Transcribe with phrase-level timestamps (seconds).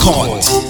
[0.00, 0.69] caught.